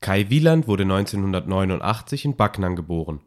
[0.00, 3.20] Kai Wieland wurde 1989 in Backnang geboren.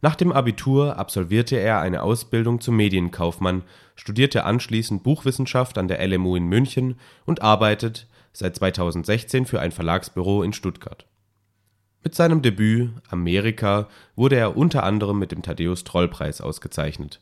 [0.00, 3.62] Nach dem Abitur absolvierte er eine Ausbildung zum Medienkaufmann,
[3.96, 10.42] studierte anschließend Buchwissenschaft an der LMU in München und arbeitet seit 2016 für ein Verlagsbüro
[10.42, 11.06] in Stuttgart.
[12.02, 17.20] Mit seinem Debüt Amerika wurde er unter anderem mit dem Thaddäus-Troll-Preis ausgezeichnet.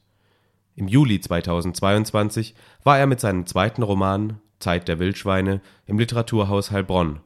[0.76, 7.20] Im Juli 2022 war er mit seinem zweiten Roman Zeit der Wildschweine im Literaturhaus Heilbronn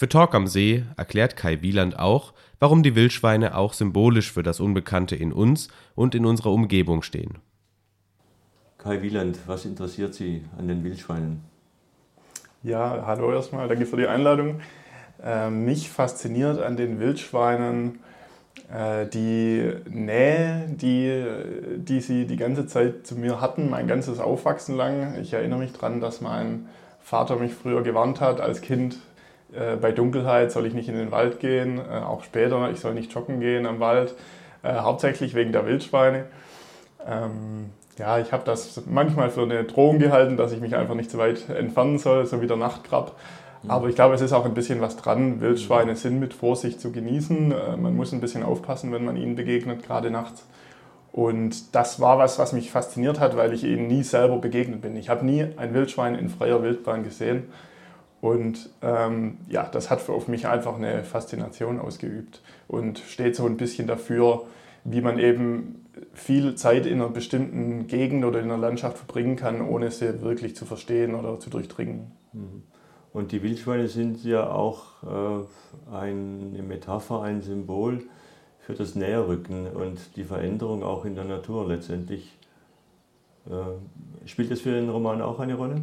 [0.00, 4.58] für Talk am See erklärt Kai Wieland auch, warum die Wildschweine auch symbolisch für das
[4.58, 7.36] Unbekannte in uns und in unserer Umgebung stehen.
[8.78, 11.44] Kai Wieland, was interessiert Sie an den Wildschweinen?
[12.62, 14.62] Ja, hallo erstmal, danke für die Einladung.
[15.22, 17.98] Äh, mich fasziniert an den Wildschweinen
[18.72, 21.26] äh, die Nähe, die,
[21.76, 25.16] die sie die ganze Zeit zu mir hatten, mein ganzes Aufwachsen lang.
[25.20, 26.68] Ich erinnere mich daran, dass mein
[27.02, 28.96] Vater mich früher gewarnt hat als Kind,
[29.54, 32.94] äh, bei Dunkelheit soll ich nicht in den Wald gehen, äh, auch später, ich soll
[32.94, 34.14] nicht joggen gehen am Wald,
[34.62, 36.26] äh, hauptsächlich wegen der Wildschweine.
[37.06, 41.10] Ähm, ja, ich habe das manchmal für eine Drohung gehalten, dass ich mich einfach nicht
[41.10, 43.16] so weit entfernen soll, so wie der Nachtkrab.
[43.62, 43.70] Mhm.
[43.70, 45.40] Aber ich glaube, es ist auch ein bisschen was dran.
[45.40, 47.52] Wildschweine sind mit Vorsicht zu genießen.
[47.52, 50.44] Äh, man muss ein bisschen aufpassen, wenn man ihnen begegnet, gerade nachts.
[51.12, 54.96] Und das war was, was mich fasziniert hat, weil ich ihnen nie selber begegnet bin.
[54.96, 57.48] Ich habe nie ein Wildschwein in freier Wildbahn gesehen.
[58.20, 63.56] Und ähm, ja, das hat auf mich einfach eine Faszination ausgeübt und steht so ein
[63.56, 64.44] bisschen dafür,
[64.84, 69.62] wie man eben viel Zeit in einer bestimmten Gegend oder in einer Landschaft verbringen kann,
[69.62, 72.12] ohne sie wirklich zu verstehen oder zu durchdringen.
[72.32, 72.62] Mhm.
[73.12, 78.04] Und die Wildschweine sind ja auch äh, eine Metapher, ein Symbol
[78.60, 82.36] für das Näherrücken und die Veränderung auch in der Natur letztendlich.
[83.46, 85.82] Äh, spielt das für den Roman auch eine Rolle?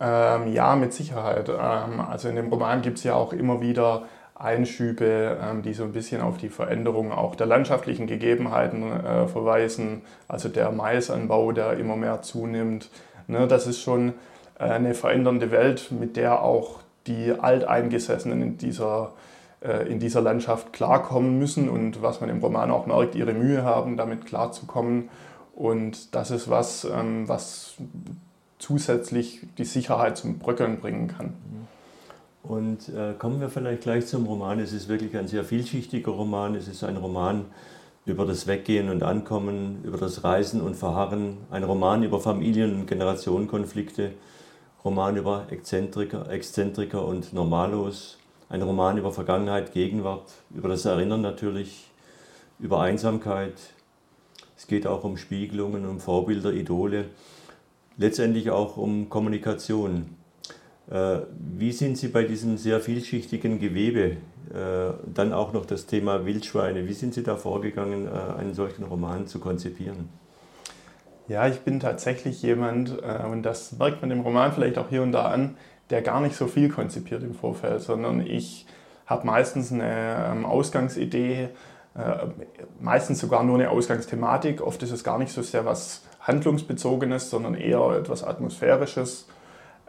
[0.00, 1.48] Ähm, ja, mit Sicherheit.
[1.50, 5.84] Ähm, also in dem Roman gibt es ja auch immer wieder Einschübe, ähm, die so
[5.84, 10.02] ein bisschen auf die Veränderung auch der landschaftlichen Gegebenheiten äh, verweisen.
[10.26, 12.88] Also der Maisanbau, der immer mehr zunimmt.
[13.26, 14.14] Ne, das ist schon
[14.58, 19.12] äh, eine verändernde Welt, mit der auch die Alteingesessenen in dieser,
[19.60, 23.64] äh, in dieser Landschaft klarkommen müssen und was man im Roman auch merkt, ihre Mühe
[23.64, 25.10] haben, damit klarzukommen.
[25.54, 27.74] Und das ist was, ähm, was
[28.60, 31.34] zusätzlich die Sicherheit zum Bröckeln bringen kann.
[32.42, 34.60] Und äh, kommen wir vielleicht gleich zum Roman.
[34.60, 36.54] Es ist wirklich ein sehr vielschichtiger Roman.
[36.54, 37.46] Es ist ein Roman
[38.06, 42.86] über das Weggehen und Ankommen, über das Reisen und Verharren, ein Roman über Familien- und
[42.86, 44.12] Generationenkonflikte,
[44.84, 51.90] Roman über Exzentriker, Exzentriker und Normalos, ein Roman über Vergangenheit, Gegenwart, über das Erinnern natürlich,
[52.58, 53.54] über Einsamkeit.
[54.56, 57.06] Es geht auch um Spiegelungen, um Vorbilder, Idole
[57.96, 60.16] letztendlich auch um Kommunikation.
[60.90, 64.16] Äh, wie sind Sie bei diesem sehr vielschichtigen Gewebe,
[64.52, 68.84] äh, dann auch noch das Thema Wildschweine, wie sind Sie da vorgegangen, äh, einen solchen
[68.84, 70.08] Roman zu konzipieren?
[71.28, 75.12] Ja, ich bin tatsächlich jemand, und das merkt man im Roman vielleicht auch hier und
[75.12, 75.56] da an,
[75.88, 78.66] der gar nicht so viel konzipiert im Vorfeld, sondern ich
[79.06, 81.50] habe meistens eine ähm, Ausgangsidee,
[82.80, 84.60] meistens sogar nur eine Ausgangsthematik.
[84.60, 89.26] Oft ist es gar nicht so sehr was handlungsbezogenes, sondern eher etwas atmosphärisches.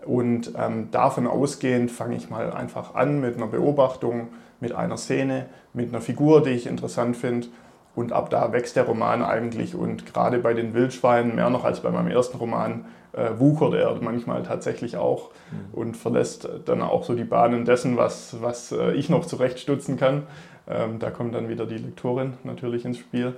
[0.06, 5.48] Und ähm, davon ausgehend fange ich mal einfach an mit einer Beobachtung, mit einer Szene,
[5.74, 7.48] mit einer Figur, die ich interessant finde.
[7.94, 9.76] Und ab da wächst der Roman eigentlich.
[9.76, 13.94] Und gerade bei den Wildschweinen, mehr noch als bei meinem ersten Roman, äh, wuchert er
[14.02, 15.78] manchmal tatsächlich auch mhm.
[15.78, 20.24] und verlässt dann auch so die Bahnen dessen, was, was äh, ich noch zurechtstutzen kann.
[20.70, 23.36] Ähm, da kommt dann wieder die Lektorin natürlich ins Spiel.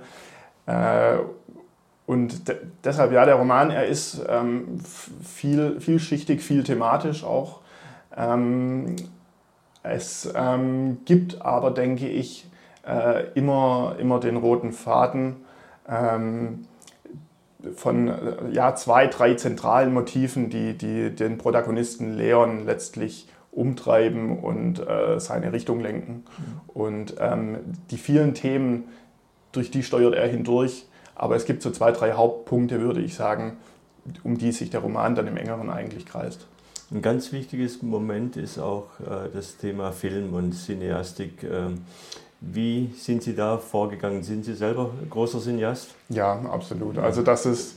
[0.66, 1.16] Äh,
[2.06, 2.52] und
[2.84, 4.78] deshalb, ja, der Roman, er ist ähm,
[5.22, 7.60] viel, vielschichtig, viel thematisch auch.
[8.14, 8.96] Ähm,
[9.82, 12.46] es ähm, gibt aber, denke ich,
[12.86, 15.36] äh, immer, immer den roten Faden
[15.88, 16.66] ähm,
[17.74, 24.86] von äh, ja, zwei, drei zentralen Motiven, die, die den Protagonisten Leon letztlich umtreiben und
[24.86, 26.24] äh, seine Richtung lenken.
[26.36, 26.60] Mhm.
[26.68, 27.58] Und ähm,
[27.90, 28.84] die vielen Themen,
[29.52, 33.56] durch die steuert er hindurch, aber es gibt so zwei, drei Hauptpunkte, würde ich sagen,
[34.22, 36.46] um die sich der Roman dann im engeren eigentlich kreist.
[36.90, 41.42] Ein ganz wichtiges Moment ist auch äh, das Thema Film und Cineastik.
[41.42, 41.84] Ähm,
[42.40, 44.22] wie sind Sie da vorgegangen?
[44.22, 45.94] Sind Sie selber großer Cineast?
[46.10, 46.98] Ja, absolut.
[46.98, 47.76] Also das ist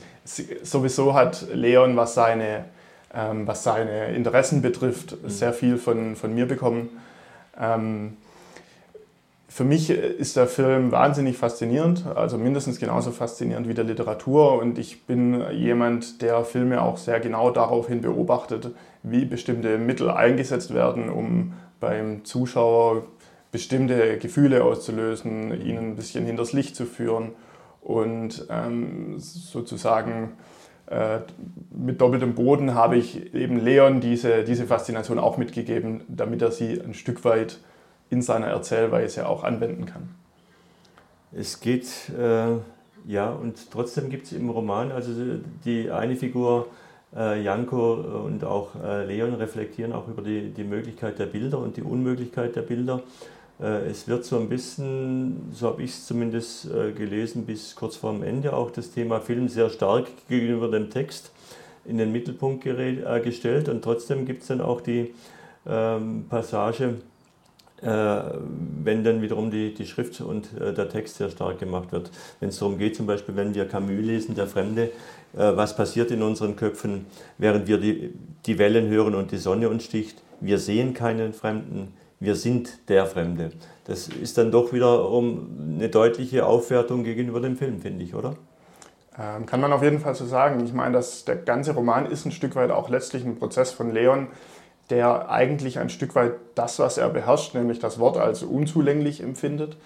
[0.62, 2.66] sowieso hat Leon, was seine,
[3.14, 5.28] ähm, was seine Interessen betrifft, mhm.
[5.30, 6.90] sehr viel von, von mir bekommen.
[9.58, 14.52] Für mich ist der Film wahnsinnig faszinierend, also mindestens genauso faszinierend wie der Literatur.
[14.52, 18.70] Und ich bin jemand, der Filme auch sehr genau daraufhin beobachtet,
[19.02, 23.02] wie bestimmte Mittel eingesetzt werden, um beim Zuschauer
[23.50, 27.32] bestimmte Gefühle auszulösen, ihn ein bisschen hinters Licht zu führen
[27.82, 30.34] und ähm, sozusagen
[30.86, 31.18] äh,
[31.76, 36.80] mit doppeltem Boden habe ich eben Leon diese, diese Faszination auch mitgegeben, damit er sie
[36.80, 37.58] ein Stück weit
[38.10, 40.14] in seiner Erzählweise auch anwenden kann.
[41.32, 41.86] Es geht,
[42.18, 42.56] äh,
[43.06, 45.12] ja, und trotzdem gibt es im Roman, also
[45.64, 46.68] die eine Figur,
[47.16, 47.94] äh, Janko
[48.24, 52.56] und auch äh, Leon reflektieren auch über die, die Möglichkeit der Bilder und die Unmöglichkeit
[52.56, 53.02] der Bilder.
[53.60, 57.96] Äh, es wird so ein bisschen, so habe ich es zumindest äh, gelesen, bis kurz
[57.96, 61.32] vor dem Ende auch das Thema Film sehr stark gegenüber dem Text
[61.84, 65.14] in den Mittelpunkt äh, gestellt und trotzdem gibt es dann auch die
[65.66, 66.96] ähm, Passage,
[67.80, 72.10] wenn dann wiederum die, die Schrift und der Text sehr stark gemacht wird.
[72.40, 74.90] Wenn es darum geht, zum Beispiel, wenn wir Camus lesen, der Fremde,
[75.32, 78.14] was passiert in unseren Köpfen, während wir die,
[78.46, 80.22] die Wellen hören und die Sonne uns sticht.
[80.40, 83.52] Wir sehen keinen Fremden, wir sind der Fremde.
[83.84, 88.34] Das ist dann doch wiederum eine deutliche Aufwertung gegenüber dem Film, finde ich, oder?
[89.18, 90.64] Ähm, kann man auf jeden Fall so sagen.
[90.64, 93.92] Ich meine, dass der ganze Roman ist ein Stück weit auch letztlich ein Prozess von
[93.92, 94.28] Leon,
[94.90, 99.76] der eigentlich ein Stück weit das, was er beherrscht, nämlich das Wort als unzulänglich empfindet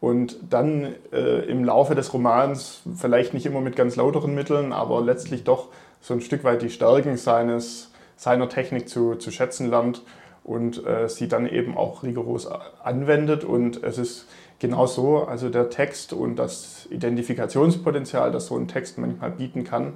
[0.00, 5.02] und dann äh, im Laufe des Romans, vielleicht nicht immer mit ganz lauteren Mitteln, aber
[5.02, 5.68] letztlich doch
[6.00, 10.02] so ein Stück weit die Stärken seines, seiner Technik zu, zu schätzen lernt
[10.42, 12.48] und äh, sie dann eben auch rigoros
[12.82, 13.44] anwendet.
[13.44, 14.26] Und es ist
[14.58, 19.92] genau so, also der Text und das Identifikationspotenzial, das so ein Text manchmal bieten kann,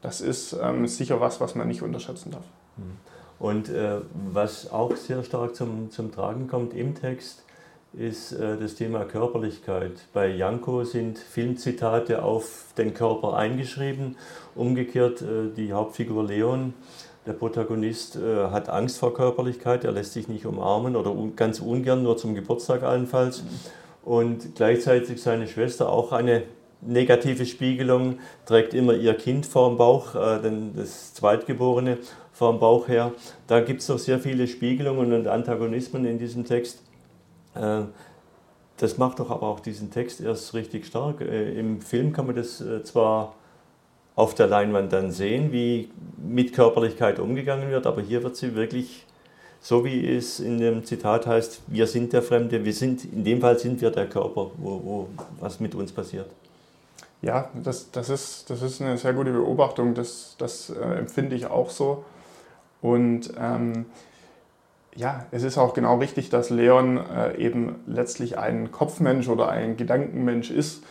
[0.00, 2.44] das ist ähm, sicher was, was man nicht unterschätzen darf.
[2.76, 2.98] Mhm.
[3.40, 4.02] Und äh,
[4.32, 7.42] was auch sehr stark zum, zum Tragen kommt im Text,
[7.94, 9.92] ist äh, das Thema Körperlichkeit.
[10.12, 14.16] Bei Janko sind Filmzitate auf den Körper eingeschrieben.
[14.54, 16.74] Umgekehrt äh, die Hauptfigur Leon
[17.26, 21.60] der Protagonist äh, hat Angst vor Körperlichkeit, er lässt sich nicht umarmen oder un ganz
[21.60, 23.42] ungern, nur zum Geburtstag allenfalls.
[24.02, 26.42] Und gleichzeitig seine Schwester auch eine
[26.82, 31.98] negative Spiegelung, trägt immer ihr Kind vor dem Bauch, äh, denn das Zweitgeborene
[32.32, 33.12] vor dem Bauch her.
[33.46, 36.82] Da gibt es noch sehr viele Spiegelungen und Antagonismen in diesem Text.
[37.54, 37.82] Äh,
[38.78, 41.20] das macht doch aber auch diesen Text erst richtig stark.
[41.20, 43.34] Äh, Im Film kann man das äh, zwar
[44.16, 49.06] auf der Leinwand dann sehen, wie mit Körperlichkeit umgegangen wird, aber hier wird sie wirklich
[49.60, 53.40] so wie es in dem Zitat heißt, wir sind der Fremde, wir sind, in dem
[53.40, 56.30] Fall sind wir der Körper, wo, wo was mit uns passiert.
[57.22, 61.46] Ja, das, das, ist, das ist eine sehr gute Beobachtung, das, das äh, empfinde ich
[61.46, 62.04] auch so.
[62.80, 63.86] Und ähm,
[64.96, 69.76] ja, es ist auch genau richtig, dass Leon äh, eben letztlich ein Kopfmensch oder ein
[69.76, 70.82] Gedankenmensch ist,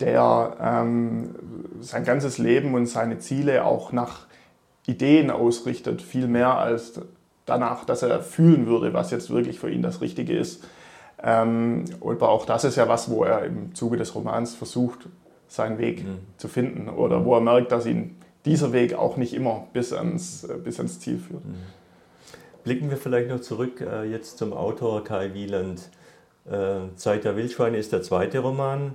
[0.00, 1.34] der ähm,
[1.80, 4.26] sein ganzes Leben und seine Ziele auch nach
[4.86, 7.00] Ideen ausrichtet, viel mehr als
[7.46, 10.64] danach, dass er fühlen würde, was jetzt wirklich für ihn das Richtige ist.
[11.22, 15.08] Ähm, aber auch das ist ja was, wo er im Zuge des Romans versucht,
[15.48, 16.18] seinen Weg mhm.
[16.36, 20.46] zu finden oder wo er merkt, dass ihn dieser Weg auch nicht immer bis ans,
[20.62, 21.44] bis ans Ziel führt.
[21.44, 21.56] Mhm.
[22.64, 25.90] Blicken wir vielleicht noch zurück äh, jetzt zum Autor Kai Wieland.
[26.50, 28.94] Äh, Zeit der Wildschweine ist der zweite Roman.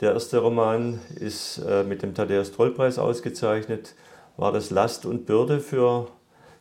[0.00, 3.94] Der erste Roman ist äh, mit dem Thaddeus-Troll-Preis ausgezeichnet.
[4.38, 6.08] War das Last und Bürde für,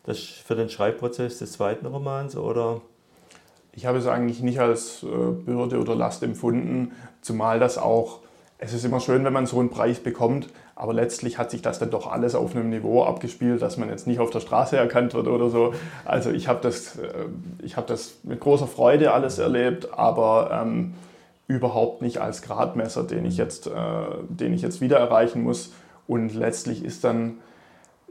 [0.03, 2.81] das, für den Schreibprozess des zweiten Romans oder?
[3.71, 6.91] Ich habe es eigentlich nicht als äh, Bürde oder Last empfunden,
[7.21, 8.19] zumal das auch,
[8.61, 11.79] es ist immer schön, wenn man so einen Preis bekommt, aber letztlich hat sich das
[11.79, 15.13] dann doch alles auf einem Niveau abgespielt, dass man jetzt nicht auf der Straße erkannt
[15.13, 15.73] wird oder so.
[16.03, 20.93] Also ich habe das, äh, habe das mit großer Freude alles erlebt, aber ähm,
[21.47, 23.71] überhaupt nicht als Gradmesser, den ich jetzt, äh,
[24.27, 25.71] den ich jetzt wieder erreichen muss.
[26.05, 27.37] Und letztlich ist dann,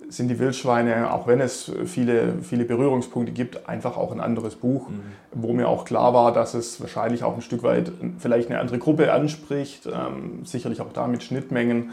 [0.08, 4.88] sind die Wildschweine, auch wenn es viele, viele Berührungspunkte gibt, einfach auch ein anderes Buch,
[4.88, 5.02] mhm.
[5.32, 8.78] wo mir auch klar war, dass es wahrscheinlich auch ein Stück weit vielleicht eine andere
[8.78, 11.90] Gruppe anspricht, ähm, sicherlich auch da mit Schnittmengen.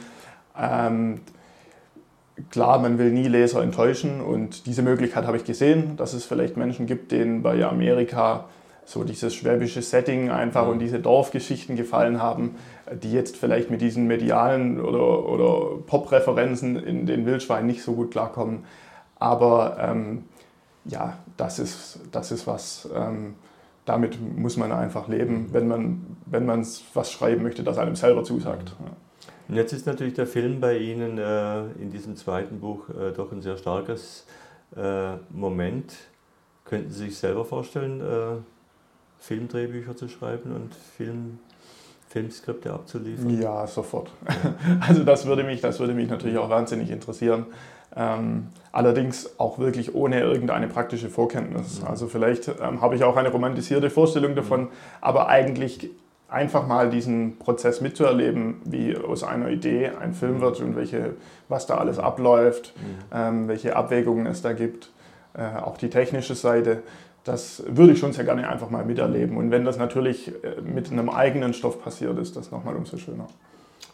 [0.57, 1.19] Ähm,
[2.49, 6.57] klar, man will nie Leser enttäuschen und diese Möglichkeit habe ich gesehen, dass es vielleicht
[6.57, 8.45] Menschen gibt, denen bei Amerika
[8.85, 12.55] so dieses schwäbische Setting einfach und diese Dorfgeschichten gefallen haben,
[12.91, 18.11] die jetzt vielleicht mit diesen medialen oder, oder Pop-Referenzen in den Wildschweinen nicht so gut
[18.11, 18.63] klarkommen.
[19.17, 20.25] Aber ähm,
[20.85, 23.33] ja, das ist, das ist was, ähm,
[23.85, 28.23] damit muss man einfach leben, wenn man, wenn man was schreiben möchte, das einem selber
[28.23, 28.75] zusagt.
[28.79, 28.91] Ja.
[29.47, 33.31] Und jetzt ist natürlich der Film bei Ihnen äh, in diesem zweiten Buch äh, doch
[33.31, 34.25] ein sehr starkes
[34.75, 35.93] äh, Moment.
[36.65, 38.37] Könnten Sie sich selber vorstellen, äh,
[39.19, 41.39] Filmdrehbücher zu schreiben und Film,
[42.09, 43.41] Filmskripte abzuliefern?
[43.41, 44.11] Ja, sofort.
[44.87, 47.45] Also das würde mich, das würde mich natürlich auch wahnsinnig interessieren.
[47.97, 51.81] Ähm, allerdings auch wirklich ohne irgendeine praktische Vorkenntnis.
[51.81, 51.87] Mhm.
[51.87, 54.69] Also vielleicht ähm, habe ich auch eine romantisierte Vorstellung davon, mhm.
[54.99, 55.89] aber eigentlich
[56.27, 61.13] einfach mal diesen Prozess mitzuerleben, wie aus einer Idee ein Film wird und welche,
[61.47, 62.83] was da alles abläuft, mhm.
[63.13, 64.91] ähm, welche Abwägungen es da gibt,
[65.33, 66.83] äh, auch die technische Seite.
[67.25, 69.35] Das würde ich schon sehr gerne einfach mal miterleben.
[69.35, 73.27] Und wenn das natürlich äh, mit einem eigenen Stoff passiert, ist das nochmal umso schöner.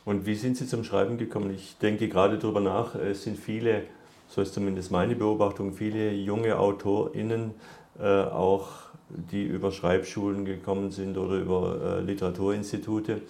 [0.04, 1.52] Und wie sind Sie zum Schreiben gekommen?
[1.54, 3.84] Ich denke gerade darüber nach, es sind viele,
[4.28, 7.52] so ist zumindest meine Beobachtung, viele junge AutorInnen
[8.00, 8.68] äh, auch,
[9.10, 13.22] die über Schreibschulen gekommen sind oder über äh, Literaturinstitute,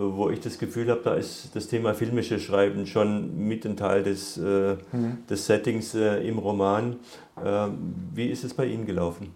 [0.00, 4.04] wo ich das Gefühl habe, da ist das Thema filmische Schreiben schon mit ein Teil
[4.04, 5.26] des, äh, mhm.
[5.28, 6.96] des Settings äh, im Roman.
[7.44, 9.34] Ähm, wie ist es bei Ihnen gelaufen?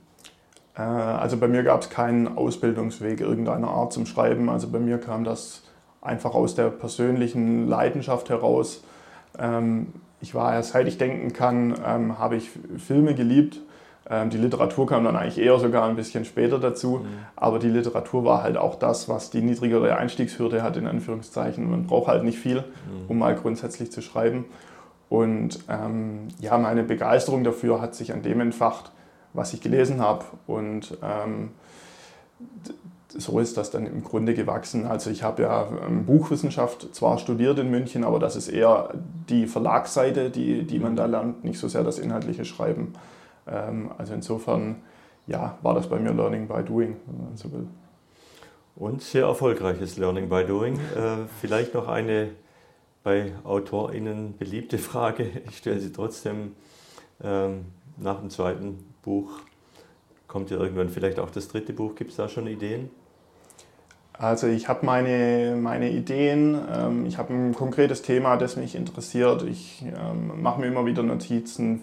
[0.77, 4.49] Äh, also bei mir gab es keinen Ausbildungsweg irgendeiner Art zum Schreiben.
[4.49, 5.63] Also bei mir kam das
[6.01, 8.85] einfach aus der persönlichen Leidenschaft heraus.
[9.39, 9.89] Ähm,
[10.21, 13.61] ich war ja, seit ich denken kann, ähm, habe ich Filme geliebt.
[14.09, 16.99] Ähm, die Literatur kam dann eigentlich eher sogar ein bisschen später dazu.
[16.99, 17.07] Mhm.
[17.37, 21.71] Aber die Literatur war halt auch das, was die niedrigere Einstiegshürde hat, in Anführungszeichen.
[21.71, 23.07] Man braucht halt nicht viel, mhm.
[23.09, 24.47] um mal grundsätzlich zu schreiben.
[25.09, 28.93] Und ähm, ja, meine Begeisterung dafür hat sich an dem entfacht,
[29.35, 30.25] was ich gelesen habe.
[30.47, 31.51] Und ähm,
[33.09, 34.87] so ist das dann im Grunde gewachsen.
[34.87, 38.91] Also ich habe ja ähm, Buchwissenschaft zwar studiert in München, aber das ist eher
[39.29, 42.95] die Verlagsseite, die, die man da lernt, nicht so sehr das inhaltliche Schreiben.
[43.47, 44.83] Ähm, also insofern
[45.27, 47.67] ja, war das bei mir Learning by Doing, wenn man so will.
[48.75, 50.77] Und sehr erfolgreiches Learning by Doing.
[50.77, 52.31] Äh, vielleicht noch eine
[53.03, 55.29] bei AutorInnen beliebte Frage.
[55.49, 56.53] Ich stelle sie trotzdem
[57.23, 59.31] ähm, nach dem zweiten Buch.
[60.29, 61.95] Kommt ja irgendwann vielleicht auch das dritte Buch?
[61.95, 62.91] Gibt es da schon Ideen?
[64.15, 69.43] Also ich habe meine, meine Ideen, ähm, ich habe ein konkretes Thema, das mich interessiert.
[69.43, 71.83] Ich ähm, mache mir immer wieder Notizen,